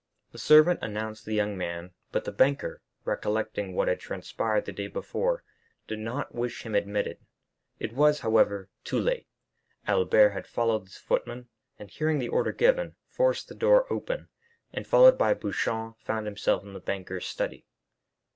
The 0.31 0.39
servant 0.39 0.79
announced 0.81 1.25
the 1.25 1.35
young 1.35 1.55
man; 1.55 1.91
but 2.11 2.25
the 2.25 2.31
banker, 2.31 2.81
recollecting 3.05 3.75
what 3.75 3.87
had 3.87 3.99
transpired 3.99 4.65
the 4.65 4.71
day 4.71 4.87
before, 4.87 5.43
did 5.85 5.99
not 5.99 6.33
wish 6.33 6.65
him 6.65 6.73
admitted. 6.73 7.19
It 7.77 7.93
was, 7.93 8.21
however, 8.21 8.67
too 8.83 8.99
late; 8.99 9.27
Albert 9.85 10.31
had 10.31 10.47
followed 10.47 10.87
the 10.87 10.99
footman, 10.99 11.49
and, 11.77 11.87
hearing 11.91 12.17
the 12.17 12.29
order 12.29 12.51
given, 12.51 12.95
forced 13.05 13.47
the 13.47 13.53
door 13.53 13.85
open, 13.93 14.29
and 14.73 14.87
followed 14.87 15.19
by 15.19 15.35
Beauchamp 15.35 15.99
found 15.99 16.25
himself 16.25 16.63
in 16.63 16.73
the 16.73 16.79
banker's 16.79 17.27
study. 17.27 17.67